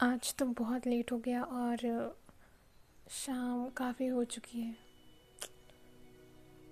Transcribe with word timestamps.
आज 0.00 0.34
तो 0.34 0.46
बहुत 0.46 0.86
लेट 0.86 1.12
हो 1.12 1.18
गया 1.18 1.42
और 1.42 1.76
शाम 3.10 3.68
काफ़ी 3.68 4.06
हो 4.06 4.24
चुकी 4.24 4.60
है। 4.60 4.76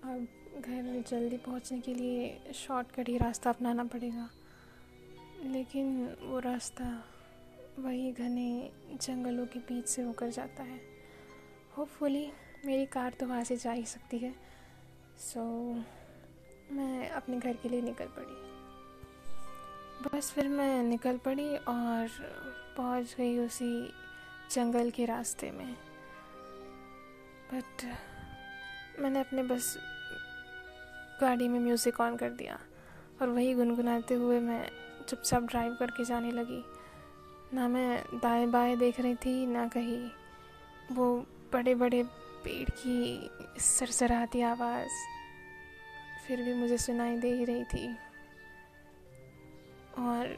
अब 0.03 0.27
घर 0.65 0.81
में 0.81 1.03
जल्दी 1.03 1.37
पहुँचने 1.37 1.79
के 1.79 1.93
लिए 1.93 2.53
शॉर्टकट 2.53 3.09
ही 3.09 3.17
रास्ता 3.17 3.49
अपनाना 3.49 3.83
पड़ेगा। 3.83 4.29
लेकिन 5.43 6.17
वो 6.23 6.39
रास्ता 6.39 7.03
वही 7.79 8.11
घने 8.11 8.71
जंगलों 9.01 9.45
के 9.45 9.59
बीच 9.59 9.87
से 9.87 10.01
होकर 10.01 10.29
जाता 10.29 10.63
है। 10.63 10.81
होपफुली 11.77 12.31
मेरी 12.65 12.85
कार 12.85 13.13
तो 13.13 13.25
वहाँ 13.25 13.43
से 13.43 13.57
जा 13.57 13.71
ही 13.71 13.85
सकती 13.85 14.17
है। 14.17 14.35
सो 15.19 15.73
so, 15.73 16.73
मैं 16.73 17.09
अपने 17.09 17.39
घर 17.39 17.53
के 17.53 17.69
लिए 17.69 17.81
निकल 17.81 18.05
पड़ी। 18.05 18.56
बस 20.03 20.31
फिर 20.31 20.47
मैं 20.47 20.83
निकल 20.83 21.17
पड़ी 21.17 21.55
और 21.57 22.07
पहुँच 22.77 23.15
गई 23.17 23.37
उसी 23.37 23.93
जंगल 24.51 24.89
के 24.89 25.05
रास्ते 25.05 25.51
में। 25.51 25.73
बट 27.53 27.83
मैंने 28.99 29.19
अपने 29.19 29.43
बस 29.43 29.75
गाड़ी 31.21 31.47
में 31.47 31.59
म्यूज़िक 31.59 31.99
ऑन 32.01 32.17
कर 32.17 32.29
दिया 32.29 32.59
और 33.21 33.29
वही 33.29 33.53
गुनगुनाते 33.53 34.13
हुए 34.13 34.39
मैं 34.39 34.69
चुपचाप 35.09 35.43
ड्राइव 35.43 35.75
करके 35.75 36.05
जाने 36.05 36.31
लगी। 36.31 36.63
ना 37.53 37.67
मैं 37.67 38.03
दाएँ 38.13 38.47
बाएँ 38.47 38.77
देख 38.77 38.99
रही 38.99 39.15
थी, 39.15 39.45
ना 39.45 39.67
कहीं 39.67 40.09
वो 40.91 41.15
बड़े 41.53 41.75
बड़े 41.75 42.03
पेड़ 42.43 42.69
की 42.69 43.29
सरसराती 43.59 44.41
आवाज़। 44.41 45.05
फिर 46.27 46.43
भी 46.43 46.53
मुझे 46.53 46.77
सुनाई 46.77 47.17
दे 47.17 47.33
ही 47.33 47.45
रही 47.45 47.63
थी। 47.63 47.87
और 49.97 50.35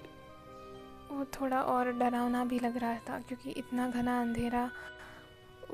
वो 1.11 1.25
थोड़ा 1.33 1.61
और 1.63 1.91
डरावना 1.93 2.43
भी 2.45 2.59
लग 2.59 2.77
रहा 2.77 2.95
था, 3.09 3.19
क्योंकि 3.19 3.51
इतना 3.51 3.87
घना 3.89 4.19
अंधेरा 4.21 4.69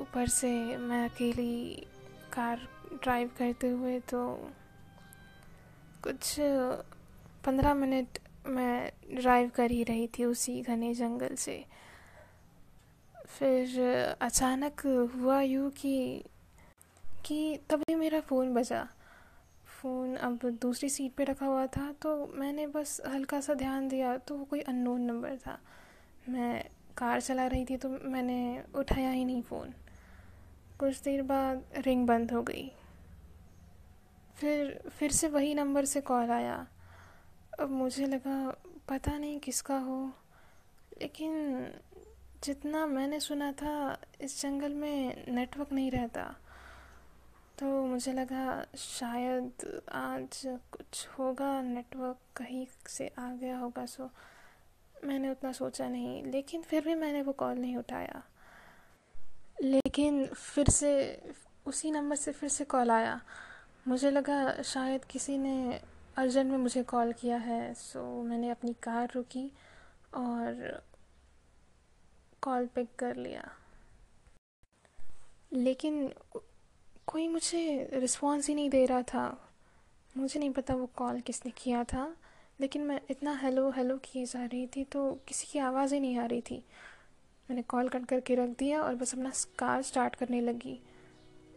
ऊपर 0.00 0.26
से 0.28 0.76
मैं 0.78 1.04
अकेली 1.08 1.86
कार 2.32 2.68
ड्राइव 2.94 3.30
करते 3.38 3.68
हुए 3.70 3.98
तो 4.10 4.22
कुछ 6.04 6.34
पंद्रह 7.44 7.74
मिनट 7.74 8.18
मैं 8.46 8.90
ड्राइव 9.14 9.50
कर 9.54 9.70
ही 9.70 9.82
रही 9.84 10.06
थी 10.08 10.24
उसी 10.24 10.60
घने 10.62 10.92
जंगल 10.94 11.34
से। 11.36 11.64
फिर 13.28 14.16
अचानक 14.20 14.80
हुआ 15.14 15.40
यूँ 15.40 15.70
कि 15.70 16.22
कि 17.26 17.58
तभी 17.70 17.94
मेरा 17.94 18.20
फ़ोन 18.20 18.52
बजा। 18.54 18.86
फ़ोन 19.76 20.14
अब 20.16 20.38
दूसरी 20.62 20.88
सीट 20.88 21.12
पे 21.12 21.24
रखा 21.24 21.46
हुआ 21.46 21.66
था 21.66 21.90
तो 22.02 22.14
मैंने 22.34 22.66
बस 22.66 23.00
हल्का 23.06 23.40
सा 23.40 23.54
ध्यान 23.54 23.88
दिया 23.88 24.16
तो 24.18 24.36
वो 24.36 24.44
कोई 24.44 24.60
अननोन 24.62 25.00
नंबर 25.02 25.36
था। 25.36 25.58
मैं 26.28 26.64
कार 26.96 27.20
चला 27.20 27.46
रही 27.46 27.64
थी 27.64 27.76
तो 27.76 27.88
मैंने 27.88 28.62
उठाया 28.74 29.10
ही 29.10 29.24
नहीं 29.24 29.42
फ़ोन। 29.42 29.74
कुछ 30.78 31.00
देर 31.02 31.22
बाद 31.22 31.64
रिंग 31.78 32.06
बंद 32.06 32.32
हो 32.32 32.42
गई। 32.42 32.70
फिर 34.36 34.78
फिर 34.90 35.12
से 35.12 35.28
वही 35.28 35.54
नंबर 35.54 35.84
से 35.84 36.00
कॉल 36.00 36.30
आया। 36.30 36.66
अब 37.60 37.70
मुझे 37.70 38.06
लगा 38.06 38.38
पता 38.88 39.16
नहीं 39.18 39.38
किसका 39.40 39.78
हो, 39.78 40.04
लेकिन 41.00 41.66
जितना 42.44 42.86
मैंने 42.86 43.20
सुना 43.20 43.50
था, 43.52 43.98
इस 44.20 44.40
जंगल 44.42 44.74
में 44.74 45.24
नेटवर्क 45.28 45.72
नहीं 45.72 45.90
रहता। 45.90 46.34
तो 47.58 47.86
मुझे 47.86 48.12
लगा 48.12 48.66
शायद 48.76 49.80
आज 49.92 50.42
कुछ 50.46 51.08
होगा 51.08 51.62
नेटवर्क 51.62 52.16
कहीं 52.36 52.66
से 52.86 53.12
आ 53.18 53.32
गया 53.32 53.58
होगा 53.58 53.86
सो 53.86 54.10
मैंने 55.04 55.30
उतना 55.30 55.52
सोचा 55.52 55.88
नहीं। 55.88 56.24
लेकिन 56.24 56.62
फिर 56.62 56.84
भी 56.84 56.94
मैंने 56.94 57.22
वो 57.22 57.32
कॉल 57.32 57.58
नहीं 57.58 57.76
उठाया। 57.76 58.22
लेकिन 59.62 60.26
फिर 60.26 60.68
से, 60.68 61.22
उसी 61.66 61.90
नंबर 61.90 62.16
से 62.16 62.32
फिर 62.32 62.48
से 62.48 62.64
कॉल 62.64 62.90
आया। 62.90 63.20
मुझे 63.88 64.10
लगा 64.10 64.62
शायद 64.62 65.04
किसी 65.04 65.38
ने 65.38 65.82
अर्जेंट 66.16 66.50
में 66.50 66.58
मुझे 66.58 66.82
कॉल 66.82 67.12
किया 67.12 67.36
है 67.36 67.74
सो 67.74 68.22
मैंने 68.22 68.50
अपनी 68.50 68.72
कार 68.72 69.10
रुकी 69.14 69.52
और 70.14 70.82
कॉल 72.42 72.66
पिक 72.66 72.96
कर 72.98 73.16
लिया। 73.16 73.50
लेकिन 75.52 76.14
कोई 77.06 77.26
मुझे 77.28 77.90
रिस्पॉन्स 77.92 78.48
ही 78.48 78.54
नहीं 78.54 78.70
दे 78.70 78.84
रहा 78.86 79.02
था। 79.02 79.52
मुझे 80.16 80.40
नहीं 80.40 80.50
पता 80.50 80.74
वो 80.74 80.86
कॉल 80.96 81.20
किसने 81.20 81.52
किया 81.56 81.84
था, 81.84 82.16
लेकिन 82.60 82.82
मैं 82.82 83.00
इतना 83.10 83.36
हेलो 83.36 83.70
हेलो 83.70 83.96
किए 83.96 84.24
जा 84.26 84.44
रही 84.44 84.66
थी 84.66 84.84
तो 84.84 85.12
किसी 85.28 85.46
की 85.52 85.58
आवाज़ 85.58 85.94
ही 85.94 86.00
नहीं 86.00 86.18
आ 86.18 86.24
रही 86.26 86.40
थी। 86.40 86.56
मैंने 87.50 87.62
कॉल 87.62 87.88
कट 87.88 88.06
करके 88.06 88.34
रख 88.34 88.48
दिया 88.48 88.82
और 88.82 88.94
बस 88.94 89.14
अपना 89.14 89.32
कार 89.58 89.82
स्टार्ट 89.82 90.14
करने 90.14 90.40
लगी। 90.40 90.78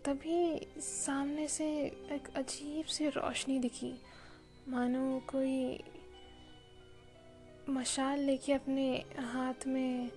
तभी 0.06 0.68
सामने 0.78 1.48
से 1.48 1.66
एक 2.12 2.30
अजीब 2.36 2.86
सी 2.86 3.08
रोशनी 3.08 3.60
दिखी। 3.60 3.94
मानो 4.68 5.22
कोई 5.30 5.84
मशाल 7.70 8.20
लेके 8.20 8.54
अपने 8.54 8.92
हाथ 9.20 9.68
में 9.68 10.12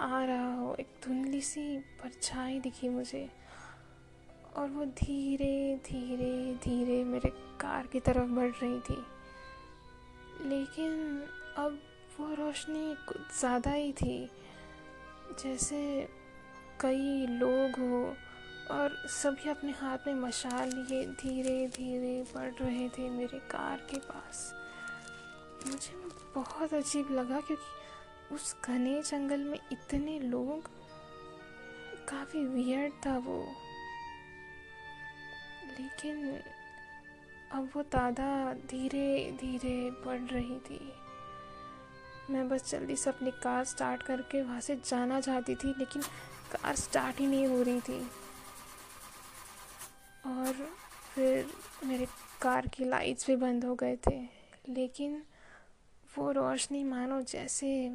आ 0.00 0.24
रहा 0.24 0.54
हो। 0.54 0.74
एक 0.74 0.86
धुंधली 1.04 1.40
सी 1.40 1.78
परछाई 1.78 2.60
दिखी 2.60 2.88
मुझे। 2.88 3.28
और 4.56 4.68
वो 4.70 4.84
धीरे 4.98 5.76
धीरे 5.86 6.54
धीरे 6.64 7.02
मेरे 7.04 7.30
कार 7.60 7.86
की 7.86 8.00
तरफ़ 8.00 8.30
बढ़ 8.30 8.50
रही 8.52 8.78
थी। 8.80 9.04
लेकिन 10.48 10.92
अब 11.58 11.78
वो 12.18 12.34
रोशनी 12.34 12.94
कुछ 13.08 13.38
ज़्यादा 13.38 13.70
ही 13.70 13.92
थी, 13.92 14.18
जैसे 15.42 16.08
कई 16.80 17.26
लोग 17.28 17.78
हो 17.80 18.14
और 18.70 18.96
सभी 19.12 19.50
अपने 19.50 19.72
हाथ 19.72 20.06
में 20.06 20.14
मशाल 20.16 20.70
लिए 20.70 21.04
धीरे 21.14 21.66
धीरे 21.76 22.22
बढ़ 22.34 22.52
रहे 22.60 22.88
थे 22.88 23.08
मेरे 23.10 23.38
कार 23.50 23.86
के 23.90 23.98
पास। 24.00 24.52
मुझे 25.66 25.94
बहुत 26.34 26.74
अजीब 26.74 27.10
लगा 27.10 27.40
क्योंकि 27.40 28.34
उस 28.34 28.56
घने 28.64 29.00
जंगल 29.02 29.40
में 29.40 29.58
इतने 29.72 30.18
लोग, 30.20 30.68
काफ़ी 32.08 32.44
वियर्ड 32.46 32.92
था 33.06 33.16
वो। 33.18 33.44
लेकिन 35.80 36.40
अब 37.52 37.70
वो 37.76 37.82
तादाद 37.82 38.56
धीरे 38.56 39.36
धीरे 39.40 39.90
बढ़ 39.90 40.20
रही 40.20 40.58
थी। 40.58 40.92
मैं 42.30 42.48
बस 42.48 42.70
जल्दी 42.70 42.96
से 42.96 43.10
अपनी 43.10 43.30
कार 43.30 43.64
स्टार्ट 43.64 44.02
करके 44.02 44.42
वहाँ 44.42 44.60
से 44.60 44.76
जाना 44.76 45.20
चाहती 45.20 45.54
थी, 45.54 45.68
लेकिन 45.68 46.02
कार 46.52 46.74
स्टार्ट 46.74 47.20
ही 47.20 47.26
नहीं 47.26 47.46
हो 47.46 47.62
रही 47.62 47.80
थी। 47.80 48.00
और 50.26 50.52
फिर 51.14 51.46
मेरे 51.84 52.06
कार 52.42 52.66
की 52.66 52.84
लाइट्स 52.84 53.26
भी 53.26 53.36
बंद 53.36 53.64
हो 53.64 53.74
गए 53.74 53.96
थे। 53.96 54.20
लेकिन 54.68 55.22
वो 56.18 56.32
रोशनी 56.32 56.84
मानो 56.84 57.22
जैसे 57.22 57.92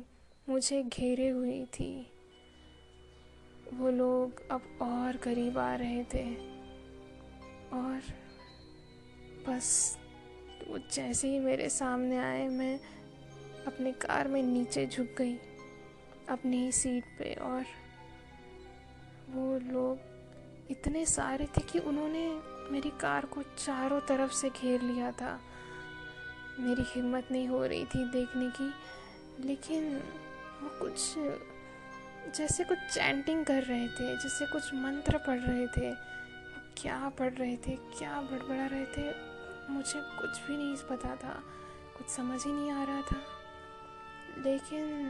मुझे 0.49 0.83
घेरे 0.83 1.29
हुई 1.29 1.65
थी। 1.65 2.11
वो 3.73 3.89
लोग 3.89 4.49
अब 4.51 4.79
और 4.81 5.17
करीब 5.17 5.57
आ 5.57 5.75
रहे 5.75 6.03
थे। 6.03 6.51
और 7.73 8.01
बस 9.47 9.97
वो 10.67 10.77
जैसे 10.93 11.27
ही 11.27 11.39
मेरे 11.39 11.69
सामने 11.69 12.17
आए, 12.17 12.47
मैं 12.47 12.79
अपनी 13.67 13.91
कार 13.91 14.27
में 14.27 14.41
नीचे 14.43 14.85
झुक 14.87 15.07
गई, 15.17 15.35
अपनी 16.29 16.57
ही 16.57 16.71
सीट 16.71 17.03
पे। 17.19 17.33
और 17.33 17.65
वो 19.29 19.57
लोग 19.71 19.99
इतने 20.71 21.05
सारे 21.05 21.45
थे 21.45 21.61
कि 21.61 21.79
उन्होंने 21.79 22.27
मेरी 22.71 22.89
कार 22.89 23.25
को 23.25 23.41
चारों 23.41 23.99
तरफ़ 24.01 24.33
से 24.33 24.49
घेर 24.49 24.81
लिया 24.81 25.11
था। 25.11 25.39
मेरी 26.59 26.83
हिम्मत 26.87 27.27
नहीं 27.31 27.47
हो 27.47 27.65
रही 27.65 27.85
थी 27.85 28.03
देखने 28.11 28.49
की, 28.49 28.71
लेकिन 29.47 29.95
वो 30.61 30.69
कुछ 30.79 31.13
जैसे 32.37 32.63
कुछ 32.63 32.77
चैंटिंग 32.77 33.45
कर 33.45 33.63
रहे 33.63 33.87
थे, 33.87 34.15
जैसे 34.17 34.45
कुछ 34.45 34.73
मंत्र 34.73 35.17
पढ़ 35.17 35.39
रहे 35.39 35.67
थे। 35.67 35.93
क्या 36.77 37.09
पढ़ 37.09 37.33
रहे 37.33 37.55
थे, 37.57 37.75
क्या 37.97 38.21
बड़बड़ा 38.21 38.65
रहे 38.65 38.85
थे, 38.85 39.09
मुझे 39.73 39.99
कुछ 40.19 40.41
भी 40.41 40.57
नहीं 40.57 40.75
पता 40.89 41.15
था, 41.15 41.33
कुछ 41.97 42.07
समझ 42.07 42.45
ही 42.45 42.51
नहीं 42.51 42.71
आ 42.71 42.83
रहा 42.83 43.01
था। 43.01 43.21
लेकिन 44.37 45.09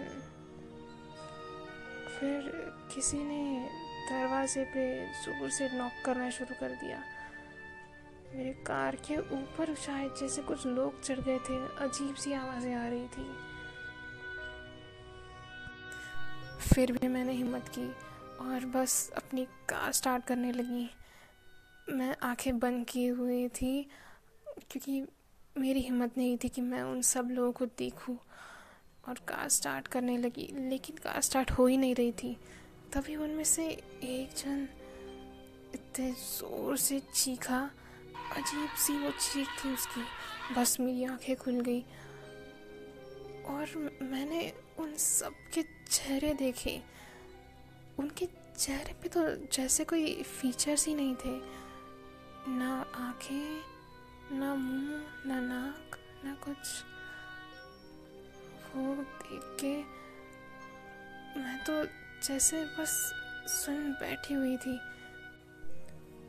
फिर 2.19 2.51
किसी 2.93 3.17
ने 3.17 3.67
दरवाजे 4.09 4.63
पे 4.63 4.83
ज़ोर 5.23 5.49
से 5.49 5.69
नॉक 5.77 6.05
करना 6.05 6.29
शुरू 6.29 6.55
कर 6.59 6.75
दिया। 6.75 7.03
मेरे 8.35 8.51
कार 8.67 8.95
के 8.95 9.17
ऊपर 9.17 9.73
शायद 9.75 10.15
जैसे 10.19 10.41
कुछ 10.41 10.65
लोग 10.65 11.01
चढ़ 11.01 11.19
गए 11.19 11.39
थे, 11.39 11.57
अजीब 11.85 12.15
सी 12.15 12.33
आवाज़ें 12.33 12.75
आ 12.75 12.87
रही 12.87 13.07
थी। 13.07 13.29
फिर 16.73 16.91
भी 16.91 17.07
मैंने 17.07 17.33
हिम्मत 17.33 17.71
की 17.77 17.87
और 18.41 18.65
बस 18.65 19.11
अपनी 19.17 19.45
कार 19.69 19.91
स्टार्ट 19.91 20.23
करने 20.23 20.51
लगी। 20.51 20.89
मैं 21.89 22.15
आँखें 22.23 22.59
बंद 22.59 22.85
किए 22.85 23.09
हुई 23.09 23.47
थी, 23.47 23.87
क्योंकि 24.71 25.01
मेरी 25.57 25.79
हिम्मत 25.79 26.17
नहीं 26.17 26.37
थी 26.37 26.49
कि 26.49 26.61
मैं 26.61 26.81
उन 26.81 27.01
सब 27.01 27.29
लोगों 27.31 27.51
को 27.51 27.65
देखूँ। 27.65 28.17
और 29.07 29.19
कार 29.27 29.49
स्टार्ट 29.49 29.87
करने 29.87 30.17
लगी, 30.17 30.49
लेकिन 30.69 30.95
कार 30.95 31.21
स्टार्ट 31.21 31.51
हो 31.51 31.65
ही 31.65 31.77
नहीं 31.77 31.95
रही 31.95 32.11
थी। 32.11 32.37
तभी 32.93 33.15
उनमें 33.15 33.43
से 33.43 33.65
एक 34.03 34.35
जन 34.37 34.67
इतने 35.73 36.11
ज़ोर 36.11 36.77
से 36.77 36.99
चीखा। 37.13 37.71
अजीब 38.37 38.69
सी 38.77 38.97
वो 38.97 39.11
चीख 39.11 39.47
थी 39.47 39.73
उसकी। 39.73 40.03
बस 40.53 40.79
मेरी 40.79 41.03
आँखें 41.03 41.35
खुल 41.35 41.59
गई। 41.61 41.81
और 43.45 43.97
मैंने 44.01 44.53
उन 44.79 44.95
सब 44.95 45.33
के 45.53 45.61
चेहरे 45.91 46.33
देखे। 46.33 46.81
उनके 47.99 48.27
चेहरे 48.57 48.93
पे 48.93 49.09
तो 49.09 49.21
जैसे 49.53 49.83
कोई 49.83 50.23
फीचर्स 50.23 50.87
ही 50.87 50.95
नहीं 50.95 51.15
थे। 51.15 51.39
ना 52.47 52.85
आँखें, 52.95 53.61
ना 54.31 54.55
मुँह, 54.55 55.03
ना 55.25 55.39
नाक, 55.41 55.97
ना 56.25 56.33
कुछ। 56.33 56.83
वो 58.75 58.95
देख 58.95 59.41
के 59.43 60.01
मैं 61.39 61.63
तो 61.63 61.85
जैसे 62.27 62.65
बस 62.65 63.13
सुन 63.47 63.91
बैठी 63.91 64.33
हुई 64.33 64.57
थी। 64.57 64.77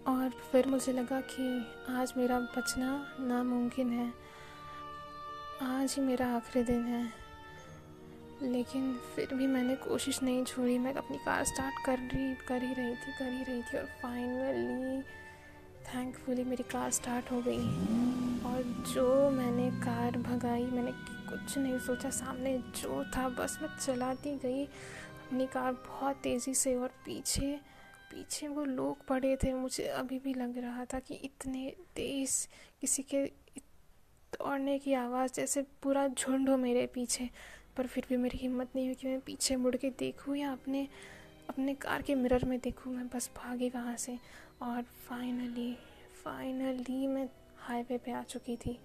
और 0.09 0.31
फिर 0.53 0.67
मुझे 0.67 0.93
लगा 0.93 1.21
कि 1.21 1.73
आज 1.89 2.15
मेरा 2.17 2.41
बचना 2.41 3.17
नामुमकिन 3.21 3.91
है। 3.91 4.13
आज 5.63 5.95
ही 5.99 6.03
मेरा 6.03 6.37
आखिरी 6.37 6.65
दिन 6.65 6.85
है। 6.85 7.13
लेकिन 8.43 9.01
फिर 9.17 9.35
भी 9.35 9.47
मैंने 9.47 9.77
कोशिश 9.77 10.23
नहीं 10.23 10.45
छोड़ी। 10.45 10.79
मैं 10.79 10.95
अपनी 10.95 11.19
कार 11.19 11.45
स्टार्ट 11.45 11.75
कर 11.87 11.99
रही, 11.99 12.35
कर 12.35 12.63
ही 12.63 12.75
रही 12.75 12.95
थी, 12.97 13.13
कर 13.19 13.33
ही 13.33 13.45
रही 13.45 13.63
थी 13.63 13.79
और 13.79 13.87
फाइनली 14.03 15.22
थैंकफुली 15.83 16.45
मेरी 16.45 16.63
कार 16.63 16.91
स्टार्ट 16.91 17.31
हो 17.31 17.43
गई। 17.43 17.59
और 18.45 18.63
जो 18.95 19.31
मैंने 19.31 19.71
कार 19.71 20.19
भगाई, 20.19 20.65
मैंने 20.65 20.93
कुछ 21.31 21.59
नहीं 21.59 21.79
सोचा। 21.79 22.11
सामने 22.11 22.59
जो 22.59 23.05
था, 23.05 23.29
बस 23.29 23.59
मैं 23.63 23.69
चलाती 23.79 24.39
गई। 24.39 24.65
अपनी 24.65 25.47
कार 25.47 25.73
बहुत 25.73 26.17
तेज़ी 26.17 26.55
से 26.55 26.75
और 26.75 26.89
पीछे 26.89 27.61
पीछे 28.11 28.49
वो 28.49 28.65
लोग 28.65 29.07
पड़े 29.07 29.37
थे। 29.37 29.55
मुझे 29.55 29.85
अभी 29.85 30.19
भी 30.19 30.35
लग 30.35 30.59
रहा 30.59 30.85
था 30.85 30.99
कि 30.99 31.15
इतने 31.15 31.73
तेज़ 31.97 32.49
किसी 32.81 33.03
के 33.03 33.27
दौड़ने 34.33 34.79
की 34.79 34.93
आवाज़, 34.93 35.33
जैसे 35.35 35.63
पूरा 35.63 36.09
झुंड 36.09 36.49
हो 36.49 36.57
मेरे 36.57 36.87
पीछे। 36.87 37.31
पर 37.77 37.87
फिर 37.87 38.05
भी 38.09 38.17
मेरी 38.17 38.39
हिम्मत 38.39 38.69
नहीं 38.77 38.87
हुई 38.87 38.95
कि 38.95 39.09
मैं 39.09 39.21
पीछे 39.21 39.57
मुड़ 39.57 39.77
के 39.77 39.91
देखूँ 39.91 40.37
या 40.37 40.53
अपने 40.53 40.89
अपने 41.53 41.75
कार 41.75 42.03
के 42.03 42.15
मिरर 42.15 42.45
में 42.45 42.61
देखूँ 42.61 42.95
मैं, 42.95 43.09
बस 43.09 43.31
भागी 43.37 43.69
वहाँ 43.69 43.97
से? 43.97 44.19
और 44.63 44.83
फाइनली 44.83 45.79
फाइनली 46.25 47.07
मैं 47.07 47.29
हाईवे 47.59 47.99
पे 47.99 48.13
आ 48.13 48.23
चुकी 48.23 48.57
थी। 48.57 48.81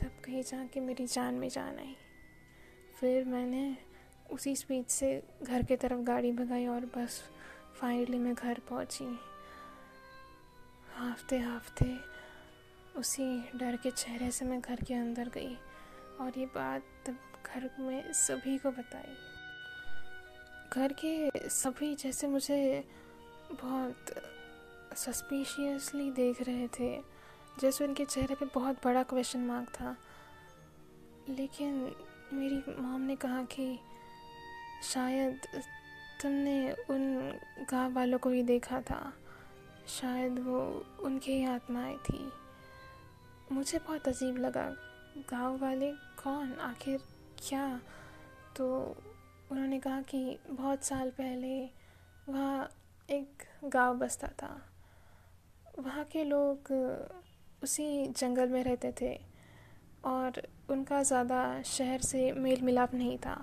तब 0.00 0.22
कहीं 0.24 0.42
जा 0.42 0.56
जाके 0.56 0.80
मेरी 0.80 1.06
जान 1.06 1.34
में 1.34 1.48
जान 1.48 1.78
आई। 1.78 1.96
फिर 3.00 3.24
मैंने 3.24 3.76
उसी 4.30 4.56
स्पीड 4.56 4.86
से 4.86 5.22
घर 5.42 5.62
के 5.62 5.76
तरफ़ 5.76 5.98
गाड़ी 5.98 6.32
भगाई 6.32 6.66
और 6.66 6.80
बस 6.80 7.22
फाइनली 7.80 8.18
मैं 8.18 8.34
घर 8.34 8.60
पहुँची। 8.68 9.18
हाफते 10.96 11.38
हाफते 11.38 11.96
उसी 12.98 13.40
डर 13.56 13.76
के 13.76 13.90
चेहरे 13.90 14.30
से 14.30 14.44
मैं 14.44 14.60
घर 14.60 14.76
के 14.76 14.94
अंदर 14.94 15.28
गई 15.28 15.54
और 16.20 16.32
ये 16.38 16.46
बात 16.46 16.82
तब 17.06 17.16
घर 17.46 17.70
में 17.78 18.12
सभी 18.12 18.58
को 18.58 18.70
बताई। 18.70 19.35
घर 20.72 20.92
के 21.04 21.30
सभी 21.48 21.94
जैसे 21.94 22.26
मुझे 22.26 22.88
बहुत 23.52 23.96
सस्पिशियसली 24.96 26.10
देख 26.10 26.42
रहे 26.42 26.68
थे। 26.68 27.02
जैसे 27.60 27.86
उनके 27.86 28.04
चेहरे 28.04 28.34
पे 28.34 28.46
बहुत 28.54 28.76
बड़ा 28.84 29.02
क्वेश्चन 29.02 29.40
मार्क 29.40 29.68
था। 29.68 29.96
लेकिन 31.28 31.96
मेरी 32.32 32.82
मॉम 32.82 33.00
ने 33.00 33.16
कहा 33.16 33.42
कि 33.42 33.78
शायद 34.84 35.40
तुमने 36.22 36.72
उन 36.72 37.32
गाँव 37.70 37.92
वालों 37.92 38.18
को 38.18 38.30
ही 38.30 38.42
देखा 38.42 38.80
था। 38.80 39.12
शायद 39.88 40.38
वो 40.38 40.86
उनके 41.00 41.32
ही 41.32 41.44
आत्माएँ 41.44 41.96
थी। 41.96 42.32
मुझे 43.52 43.78
बहुत 43.78 44.08
अजीब 44.08 44.36
लगा, 44.36 44.76
गाँव 45.30 45.58
वाले 45.58 45.92
कौन? 45.92 46.52
आखिर 46.52 47.00
क्या? 47.48 47.80
तो 48.56 48.96
उन्होंने 49.50 49.78
कहा 49.78 50.00
कि 50.02 50.38
बहुत 50.50 50.84
साल 50.84 51.10
पहले 51.10 51.58
वहाँ 52.28 52.68
एक 53.08 53.42
गाँव 53.64 53.98
बसता 53.98 54.28
था। 54.42 54.50
वहाँ 55.78 56.04
के 56.04 56.24
लोग 56.24 56.72
उसी 57.62 58.06
जंगल 58.08 58.48
में 58.48 58.62
रहते 58.64 58.92
थे 59.00 59.14
और 60.04 60.42
उनका 60.70 61.02
ज़्यादा 61.02 61.62
शहर 61.66 62.00
से 62.02 62.30
मेल 62.32 62.62
मिलाप 62.62 62.94
नहीं 62.94 63.16
था। 63.18 63.34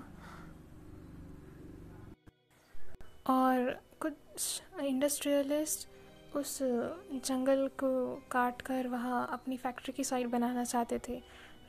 और 3.28 3.70
कुछ 4.00 4.62
इंडस्ट्रियलिस्ट 4.82 5.88
उस 6.36 6.58
जंगल 6.62 7.66
को 7.80 7.92
काट 8.30 8.60
कर 8.62 8.86
वहाँ 8.88 9.26
अपनी 9.32 9.56
फैक्ट्री 9.56 9.92
की 9.92 10.04
साइड 10.04 10.28
बनाना 10.30 10.64
चाहते 10.64 10.98
थे, 11.08 11.20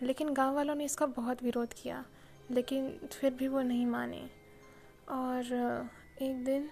लेकिन 0.02 0.34
गाँव 0.34 0.56
वालों 0.56 0.76
ने 0.76 0.86
इसका 0.86 1.06
बहुत 1.16 1.44
विरोध 1.44 1.74
किया। 1.74 2.04
लेकिन 2.51 3.00
फिर 3.13 3.33
भी 3.33 3.47
वो 3.47 3.62
नहीं 3.62 3.86
माने। 3.86 4.30
और, 5.09 5.45
एक 6.21 6.45
दिन 6.45 6.69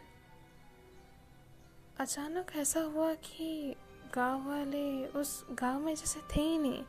अचानक 1.99 2.51
ऐसा 2.55 2.79
हुआ 2.79 3.13
कि 3.13 3.75
गाँव 4.15 4.47
वाले 4.47 5.05
उस 5.05 5.45
गाँव 5.51 5.79
में 5.79 5.95
जैसे 5.95 6.19
थे 6.19 6.41
ही 6.41 6.57
नहीं। 6.57 6.83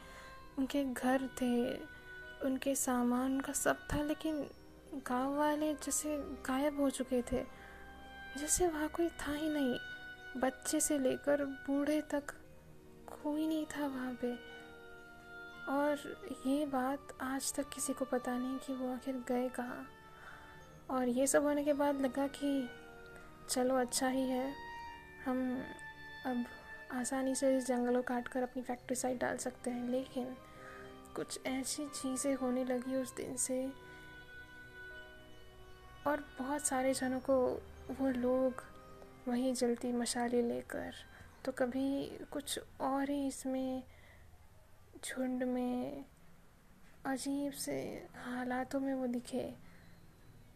उनके 0.58 0.84
घर 0.84 1.26
थे, 1.26 1.75
उनके 2.46 2.75
सामान 2.75 3.34
उनका 3.34 3.52
सब 3.52 3.78
था, 3.92 4.02
लेकिन 4.02 4.50
गाँव 4.94 5.37
वाले 5.37 5.75
जैसे 5.75 6.16
गायब 6.19 6.80
हो 6.80 6.90
चुके 6.90 7.22
थे। 7.22 7.44
जैसे 8.38 8.69
वहाँ 8.69 8.88
कोई 8.88 9.08
था 9.08 9.32
ही 9.32 9.48
नहीं। 9.48 9.78
बच्चे 10.37 10.80
से 10.80 10.98
लेकर 10.98 11.44
बूढ़े 11.44 12.00
तक 12.00 12.22
कोई 13.22 13.46
नहीं 13.46 13.66
था 13.66 13.87
वहाँ 13.87 14.19
पे। 14.25 14.53
और 15.69 15.99
ये 16.46 16.64
बात 16.66 17.12
आज 17.22 17.52
तक 17.55 17.69
किसी 17.69 17.93
को 17.93 18.05
पता 18.05 18.37
नहीं 18.38 18.56
कि 18.58 18.75
वो 18.75 18.93
आखिर 18.94 19.22
गए 19.28 19.49
कहाँ। 19.49 19.87
और 20.90 21.08
ये 21.08 21.26
सब 21.26 21.44
होने 21.44 21.64
के 21.64 21.72
बाद 21.72 22.00
लगा 22.00 22.26
कि 22.28 22.69
चलो 23.49 23.75
अच्छा 23.75 24.08
ही 24.08 24.22
है, 24.22 24.52
हम 25.25 25.62
अब 26.26 26.44
आसानी 26.93 27.34
से 27.34 27.56
इस 27.56 27.66
जंगलों 27.66 28.02
काट 28.02 28.28
कर 28.28 28.43
अपनी 28.43 28.62
फैक्ट्री 28.62 28.96
साइड 28.96 29.19
डाल 29.20 29.37
सकते 29.37 29.70
हैं। 29.70 29.88
लेकिन 29.90 30.37
कुछ 31.16 31.38
ऐसी 31.46 31.87
चीज़ें 31.87 32.34
होने 32.34 32.64
लगी 32.64 32.96
उस 32.96 33.14
दिन 33.16 33.37
से, 33.37 33.64
और 36.06 36.25
बहुत 36.38 36.66
सारे 36.66 36.94
जनों 36.94 37.21
को 37.21 37.37
वो 37.90 38.11
लोग 38.11 38.62
वहीं 39.28 39.52
जलती 39.54 39.92
मशाले 39.92 40.42
लेकर 40.42 40.94
तो 41.44 41.52
कभी 41.52 42.18
कुछ 42.33 42.59
और 42.80 43.11
ही 43.11 43.26
इसमें 43.26 43.83
झुंड 45.04 45.42
में 45.42 46.04
अजीब 47.06 47.52
से 47.52 48.06
हालातों 48.16 48.80
में 48.80 48.94
वो 48.94 49.06
दिखे 49.06 49.54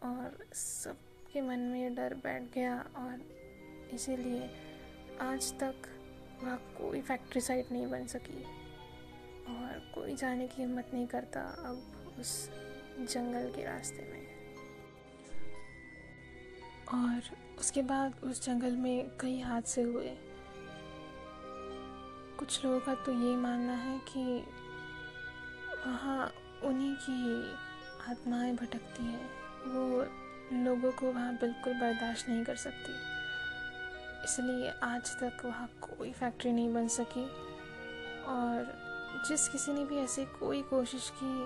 और 0.03 0.45
सबके 0.53 1.41
मन 1.41 1.59
में 1.59 1.95
डर 1.95 2.13
बैठ 2.13 2.41
गया 2.41 2.77
और 2.95 3.21
इसीलिए 3.93 4.49
आज 5.21 5.53
तक 5.59 5.75
वह 6.43 6.55
कोई 6.55 7.01
फैक्ट्री 7.01 7.41
साइट 7.41 7.71
नहीं 7.71 7.87
बन 7.87 8.07
सकी 8.07 8.43
और 9.49 9.91
कोई 9.95 10.15
जाने 10.15 10.47
की 10.47 10.61
हिम्मत 10.61 10.91
नहीं 10.93 11.07
करता 11.07 11.41
अब 11.41 12.15
उस 12.19 12.49
जंगल 12.99 13.51
के 13.55 13.63
रास्ते 13.63 14.01
में। 14.01 14.27
और 16.93 17.21
उसके 17.59 17.81
बाद 17.81 18.19
उस 18.23 18.45
जंगल 18.45 18.75
में 18.75 19.09
कई 19.19 19.39
हादसे 19.39 19.81
हुए। 19.81 20.17
कुछ 22.39 22.65
लोगों 22.65 22.79
का 22.79 22.95
तो 22.95 23.11
ये 23.11 23.35
मानना 23.35 23.73
है 23.73 23.99
कि 23.99 24.45
वहाँ 25.87 26.33
उन्हीं 26.63 26.95
की 26.95 27.51
आत्माएँ 28.11 28.55
भटकती 28.55 29.03
हैं। 29.03 29.29
वो 29.67 30.03
लोगों 30.63 30.91
को 30.91 31.11
वहाँ 31.11 31.33
बिल्कुल 31.33 31.73
बर्दाश्त 31.73 32.29
नहीं 32.29 32.43
कर 32.43 32.55
सकती। 32.55 32.91
इसलिए 34.23 34.69
आज 34.83 35.15
तक 35.15 35.45
वहाँ 35.45 35.67
कोई 35.67 36.11
फैक्ट्री 36.11 36.51
नहीं 36.51 36.73
बन 36.73 36.87
सकी। 36.87 37.25
और 38.25 38.73
जिस 39.27 39.47
किसी 39.47 39.73
ने 39.73 39.85
भी 39.85 39.97
ऐसी 39.97 40.25
कोई 40.25 40.61
कोशिश 40.61 41.13
की, 41.23 41.43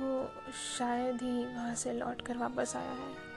वो 0.00 0.30
शायद 0.78 1.22
ही 1.22 1.44
वहाँ 1.44 1.74
से 1.74 1.92
लौट 1.92 2.22
कर 2.22 2.36
वापस 2.36 2.76
आया 2.76 2.92
है। 2.92 3.29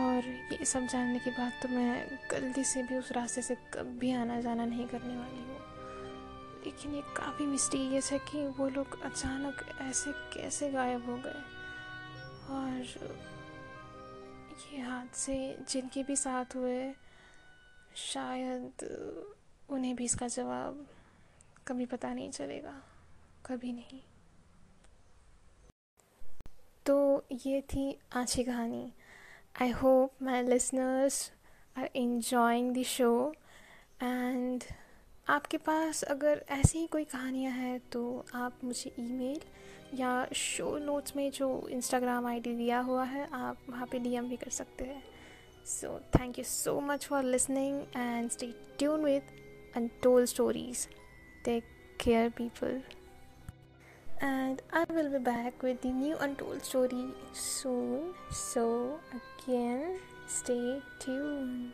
और 0.00 0.28
ये 0.52 0.64
सब 0.64 0.86
जानने 0.86 1.18
के 1.18 1.30
बाद 1.30 1.52
तो 1.62 1.68
मैं 1.68 2.18
गलती 2.30 2.64
से 2.64 2.82
भी 2.82 2.96
उस 2.96 3.12
रास्ते 3.12 3.42
से 3.42 3.54
कभी 3.74 4.12
आना 4.12 4.40
जाना 4.40 4.64
नहीं 4.64 4.86
करने 4.86 5.16
वाली 5.16 5.38
हूँ। 5.38 5.58
लेकिन 6.64 6.94
ये 6.94 7.02
काफ़ी 7.16 7.46
मिस्टीरियस 7.46 8.12
है 8.12 8.18
कि 8.18 8.46
वो 8.46 8.68
लोग 8.68 9.00
अचानक 9.02 9.66
ऐसे 9.80 10.12
कैसे 10.34 10.70
गायब 10.70 11.06
हो 11.06 11.16
गए। 11.16 11.42
और 12.50 12.86
ये 14.72 14.80
हादसे 14.80 15.36
जिनके 15.68 16.02
भी 16.02 16.16
साथ 16.16 16.56
हुए, 16.56 16.92
शायद 17.96 18.84
उन्हें 19.68 19.94
भी 19.96 20.04
इसका 20.04 20.28
जवाब 20.28 20.86
कभी 21.66 21.86
पता 21.86 22.12
नहीं 22.14 22.30
चलेगा, 22.30 22.74
कभी 23.46 23.72
नहीं। 23.72 24.00
तो 26.86 27.24
ये 27.46 27.60
थी 27.60 27.98
आज 28.12 28.34
की 28.34 28.44
कहानी। 28.44 28.92
I 29.62 29.70
hope 29.70 30.12
my 30.22 30.42
listeners 30.42 31.32
are 31.78 31.90
enjoying 31.96 32.78
the 32.78 32.82
show 32.82 33.34
and 34.02 34.64
आपके 35.28 35.56
पास 35.56 36.02
अगर 36.02 36.44
ऐसी 36.50 36.78
ही 36.78 36.86
कोई 36.86 37.04
कहानियाँ 37.04 37.52
हैं 37.52 37.80
तो 37.80 38.24
आप 38.34 38.58
मुझे 38.64 38.94
ईमेल 38.98 39.40
या 39.94 40.28
शो 40.32 40.78
नोट्स 40.78 41.16
में 41.16 41.30
जो 41.30 41.68
इंस्टाग्राम 41.68 42.26
आईडी 42.26 42.54
दिया 42.54 42.80
हुआ 42.80 43.04
है, 43.04 43.28
आप 43.32 43.58
वहाँ 43.70 43.86
पे 43.86 43.98
डीएम 43.98 44.28
भी 44.28 44.36
कर 44.36 44.50
सकते 44.50 44.84
हैं। 44.84 45.04
So 45.66 46.00
thank 46.00 46.38
you 46.38 46.44
so 46.44 46.80
much 46.80 47.06
for 47.06 47.22
listening 47.22 47.82
and 47.96 48.30
stay 48.30 48.46
tune 48.78 49.04
with 49.04 49.22
untold 49.76 50.26
stories 50.26 50.88
take 51.44 51.64
care 52.00 52.30
people 52.30 52.82
and 54.24 54.62
I 54.72 54.84
will 54.88 55.10
be 55.10 55.18
back 55.18 55.62
with 55.62 55.82
the 55.82 55.92
new 55.92 56.16
untold 56.16 56.64
story 56.64 57.08
soon. 57.34 58.14
So, 58.30 58.98
again, 59.12 59.98
stay 60.26 60.80
tuned. 60.98 61.72